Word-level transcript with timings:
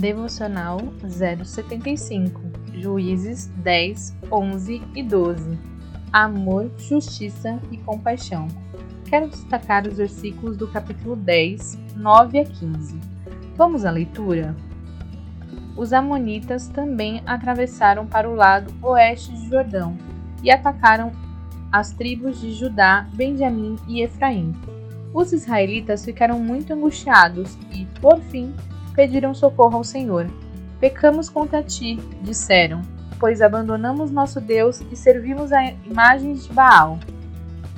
Devocional 0.00 0.80
075 1.06 2.40
Juízes 2.74 3.46
10, 3.56 4.16
11 4.32 4.82
e 4.94 5.02
12 5.02 5.58
Amor, 6.12 6.70
Justiça 6.78 7.60
e 7.70 7.76
Compaixão. 7.76 8.48
Quero 9.08 9.28
destacar 9.28 9.86
os 9.86 9.98
versículos 9.98 10.56
do 10.56 10.66
capítulo 10.66 11.14
10, 11.14 11.78
9 11.96 12.38
a 12.40 12.44
15. 12.44 12.98
Vamos 13.56 13.84
à 13.84 13.90
leitura? 13.90 14.56
os 15.76 15.92
Amonitas 15.94 16.68
também 16.68 17.22
atravessaram 17.24 18.06
para 18.06 18.28
o 18.28 18.34
lado 18.34 18.72
oeste 18.82 19.32
de 19.32 19.48
Jordão 19.48 19.96
e 20.42 20.50
atacaram 20.50 21.10
as 21.72 21.92
tribos 21.92 22.40
de 22.40 22.52
Judá, 22.52 23.06
Benjamim 23.14 23.76
e 23.88 24.02
Efraim. 24.02 24.54
Os 25.14 25.32
israelitas 25.32 26.04
ficaram 26.04 26.38
muito 26.38 26.72
angustiados 26.72 27.56
e, 27.72 27.86
por 28.00 28.20
fim, 28.20 28.54
pediram 29.00 29.32
socorro 29.32 29.78
ao 29.78 29.84
Senhor. 29.84 30.28
Pecamos 30.78 31.30
contra 31.30 31.62
ti, 31.62 31.98
disseram, 32.20 32.82
pois 33.18 33.40
abandonamos 33.40 34.10
nosso 34.10 34.42
Deus 34.42 34.82
e 34.92 34.94
servimos 34.94 35.54
a 35.54 35.72
imagens 35.86 36.46
de 36.46 36.52
Baal. 36.52 36.98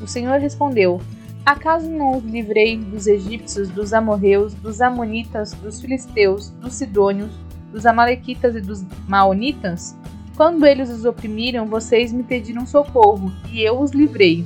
O 0.00 0.06
Senhor 0.08 0.40
respondeu: 0.40 1.00
Acaso 1.46 1.88
não 1.88 2.18
os 2.18 2.24
livrei 2.24 2.76
dos 2.76 3.06
egípcios, 3.06 3.68
dos 3.68 3.92
amorreus, 3.92 4.52
dos 4.54 4.80
amonitas, 4.80 5.52
dos 5.52 5.80
filisteus, 5.80 6.50
dos 6.60 6.74
sidônios, 6.74 7.30
dos 7.70 7.86
Amalequitas 7.86 8.56
e 8.56 8.60
dos 8.60 8.84
Maonitas? 9.06 9.96
Quando 10.36 10.66
eles 10.66 10.90
os 10.90 11.04
oprimiram, 11.04 11.66
vocês 11.66 12.12
me 12.12 12.24
pediram 12.24 12.66
socorro, 12.66 13.30
e 13.52 13.62
eu 13.62 13.78
os 13.78 13.92
livrei. 13.92 14.44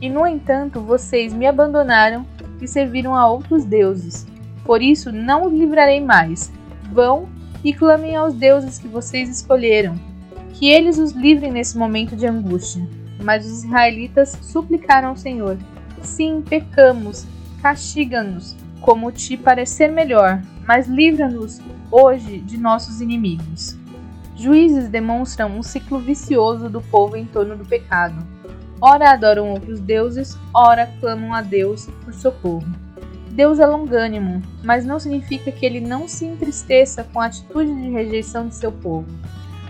E 0.00 0.10
no 0.10 0.26
entanto, 0.26 0.80
vocês 0.80 1.32
me 1.32 1.46
abandonaram 1.46 2.26
e 2.60 2.66
serviram 2.66 3.14
a 3.14 3.30
outros 3.30 3.64
deuses. 3.64 4.26
Por 4.66 4.82
isso, 4.82 5.12
não 5.12 5.46
os 5.46 5.52
livrarei 5.52 6.00
mais. 6.00 6.52
Vão 6.92 7.28
e 7.62 7.72
clamem 7.72 8.16
aos 8.16 8.34
deuses 8.34 8.78
que 8.78 8.88
vocês 8.88 9.28
escolheram, 9.28 9.94
que 10.54 10.68
eles 10.68 10.98
os 10.98 11.12
livrem 11.12 11.52
nesse 11.52 11.78
momento 11.78 12.16
de 12.16 12.26
angústia. 12.26 12.86
Mas 13.22 13.46
os 13.46 13.64
israelitas 13.64 14.36
suplicaram 14.42 15.10
ao 15.10 15.16
Senhor: 15.16 15.56
Sim, 16.02 16.42
pecamos, 16.42 17.24
castiga-nos, 17.62 18.56
como 18.80 19.12
te 19.12 19.36
parecer 19.36 19.90
melhor, 19.90 20.42
mas 20.66 20.86
livra-nos 20.88 21.60
hoje 21.90 22.38
de 22.38 22.58
nossos 22.58 23.00
inimigos. 23.00 23.76
Juízes 24.36 24.88
demonstram 24.88 25.56
um 25.56 25.62
ciclo 25.62 25.98
vicioso 25.98 26.68
do 26.68 26.82
povo 26.82 27.16
em 27.16 27.24
torno 27.24 27.56
do 27.56 27.64
pecado. 27.64 28.26
Ora 28.80 29.12
adoram 29.12 29.50
outros 29.50 29.80
deuses, 29.80 30.36
ora 30.52 30.86
clamam 31.00 31.32
a 31.32 31.40
Deus 31.40 31.86
por 32.04 32.12
socorro. 32.12 32.85
Deus 33.36 33.58
é 33.58 33.66
longânimo, 33.66 34.40
mas 34.64 34.86
não 34.86 34.98
significa 34.98 35.52
que 35.52 35.66
ele 35.66 35.78
não 35.78 36.08
se 36.08 36.24
entristeça 36.24 37.04
com 37.04 37.20
a 37.20 37.26
atitude 37.26 37.70
de 37.82 37.90
rejeição 37.90 38.48
de 38.48 38.54
seu 38.54 38.72
povo. 38.72 39.06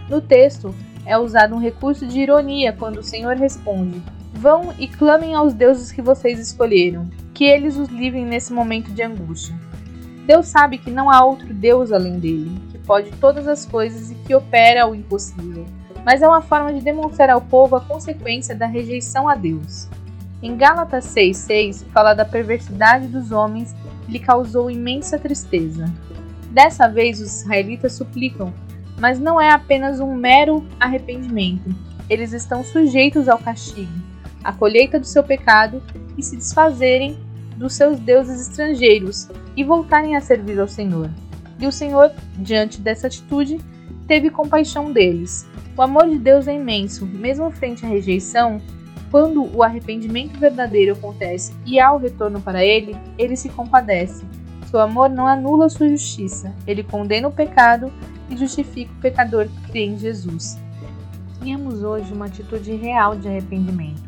No 0.09 0.21
texto, 0.21 0.73
é 1.05 1.19
usado 1.19 1.53
um 1.53 1.59
recurso 1.59 2.07
de 2.07 2.21
ironia 2.21 2.73
quando 2.73 2.99
o 2.99 3.03
Senhor 3.03 3.35
responde: 3.35 4.01
Vão 4.35 4.73
e 4.79 4.87
clamem 4.87 5.35
aos 5.35 5.53
deuses 5.53 5.91
que 5.91 6.01
vocês 6.01 6.39
escolheram, 6.39 7.11
que 7.35 7.43
eles 7.43 7.77
os 7.77 7.89
livrem 7.89 8.25
nesse 8.25 8.53
momento 8.53 8.93
de 8.93 9.03
angústia. 9.03 9.59
Deus 10.29 10.47
sabe 10.47 10.79
que 10.79 10.89
não 10.89 11.11
há 11.11 11.25
outro 11.25 11.53
Deus 11.53 11.91
além 11.91 12.21
dele, 12.21 12.63
que 12.71 12.79
pode 12.79 13.11
todas 13.21 13.49
as 13.49 13.67
coisas 13.67 14.13
e 14.13 14.15
que 14.15 14.33
opera 14.33 14.87
o 14.87 14.95
impossível, 14.95 15.67
mas 16.05 16.23
é 16.23 16.29
uma 16.29 16.41
forma 16.41 16.73
de 16.73 16.81
demonstrar 16.81 17.31
ao 17.31 17.41
povo 17.41 17.75
a 17.75 17.81
consequência 17.81 18.55
da 18.55 18.67
rejeição 18.67 19.29
a 19.29 19.35
Deus. 19.35 19.89
Em 20.43 20.57
Gálatas 20.57 21.07
6,6 21.15 21.87
fala 21.93 22.13
da 22.13 22.25
perversidade 22.25 23.09
dos 23.09 23.33
homens 23.33 23.75
que 24.05 24.13
lhe 24.13 24.19
causou 24.19 24.71
imensa 24.71 25.19
tristeza. 25.19 25.87
Dessa 26.51 26.89
vez 26.89 27.21
os 27.21 27.41
israelitas 27.41 27.95
suplicam, 27.95 28.53
mas 28.99 29.19
não 29.19 29.41
é 29.41 29.51
apenas 29.51 29.99
um 29.99 30.15
mero 30.15 30.65
arrependimento. 30.79 31.75
Eles 32.09 32.33
estão 32.33 32.63
sujeitos 32.63 33.29
ao 33.29 33.39
castigo, 33.39 33.93
à 34.45 34.53
colheita 34.53 35.01
do 35.01 35.07
seu 35.07 35.23
pecado 35.23 35.83
e 36.17 36.23
se 36.23 36.37
desfazerem 36.37 37.19
dos 37.57 37.75
seus 37.75 37.99
deuses 37.99 38.49
estrangeiros 38.49 39.29
e 39.57 39.65
voltarem 39.65 40.17
a 40.17 40.21
servir 40.21 40.61
ao 40.61 40.69
Senhor. 40.69 41.11
E 41.59 41.67
o 41.67 41.73
Senhor, 41.73 42.13
diante 42.37 42.81
dessa 42.81 43.07
atitude, 43.07 43.59
teve 44.07 44.29
compaixão 44.29 44.93
deles. 44.93 45.47
O 45.77 45.83
amor 45.83 46.09
de 46.09 46.19
Deus 46.19 46.47
é 46.47 46.55
imenso, 46.55 47.07
mesmo 47.07 47.51
frente 47.51 47.85
à 47.85 47.89
rejeição, 47.89 48.61
quando 49.11 49.45
o 49.57 49.63
arrependimento 49.63 50.39
verdadeiro 50.39 50.93
acontece 50.93 51.55
e 51.65 51.79
há 51.79 51.93
o 51.93 51.99
retorno 51.99 52.41
para 52.41 52.65
ele, 52.65 52.97
ele 53.19 53.37
se 53.37 53.49
compadece. 53.49 54.25
Seu 54.71 54.81
amor 54.81 55.09
não 55.09 55.27
anula 55.27 55.69
sua 55.69 55.89
justiça, 55.89 56.55
ele 56.67 56.83
condena 56.83 57.29
o 57.29 57.33
pecado 57.33 57.93
e 58.29 58.37
justifica 58.37 58.93
o 58.93 59.01
pecador 59.01 59.47
que 59.47 59.71
crê 59.71 59.85
em 59.87 59.99
Jesus. 59.99 60.59
Tenhamos 61.41 61.83
hoje 61.83 62.13
uma 62.13 62.27
atitude 62.27 62.75
real 62.75 63.15
de 63.15 63.29
arrependimento 63.29 64.07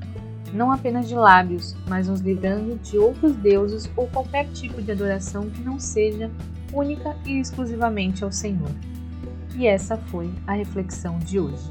não 0.53 0.73
apenas 0.73 1.09
de 1.09 1.15
lábios, 1.15 1.77
mas 1.87 2.09
nos 2.09 2.21
livrando 2.21 2.77
de 2.77 2.99
outros 2.99 3.35
deuses 3.37 3.91
ou 3.97 4.07
qualquer 4.09 4.47
tipo 4.53 4.81
de 4.81 4.93
adoração 4.93 5.49
que 5.51 5.63
não 5.63 5.79
seja 5.79 6.31
única 6.73 7.17
e 7.25 7.39
exclusivamente 7.39 8.25
ao 8.25 8.33
Senhor. 8.33 8.71
E 9.57 9.67
essa 9.67 9.97
foi 9.97 10.31
a 10.47 10.53
reflexão 10.53 11.19
de 11.19 11.41
hoje. 11.41 11.71